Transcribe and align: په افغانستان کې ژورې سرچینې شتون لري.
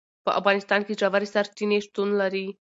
په 0.25 0.31
افغانستان 0.39 0.81
کې 0.85 0.97
ژورې 0.99 1.27
سرچینې 1.33 1.77
شتون 1.85 2.09
لري. 2.21 2.47